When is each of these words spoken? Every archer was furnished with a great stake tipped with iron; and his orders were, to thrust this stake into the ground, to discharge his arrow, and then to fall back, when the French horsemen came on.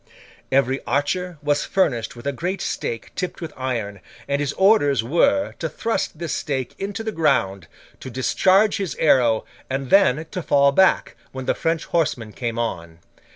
Every 0.51 0.79
archer 0.87 1.37
was 1.43 1.63
furnished 1.63 2.15
with 2.15 2.25
a 2.25 2.31
great 2.31 2.59
stake 2.59 3.13
tipped 3.13 3.39
with 3.39 3.53
iron; 3.55 3.99
and 4.27 4.39
his 4.41 4.51
orders 4.53 5.03
were, 5.03 5.53
to 5.59 5.69
thrust 5.69 6.17
this 6.17 6.33
stake 6.33 6.73
into 6.79 7.03
the 7.03 7.11
ground, 7.11 7.67
to 7.99 8.09
discharge 8.09 8.77
his 8.77 8.95
arrow, 8.95 9.45
and 9.69 9.91
then 9.91 10.25
to 10.31 10.41
fall 10.41 10.71
back, 10.71 11.15
when 11.33 11.45
the 11.45 11.53
French 11.53 11.85
horsemen 11.85 12.33
came 12.33 12.57
on. 12.57 12.97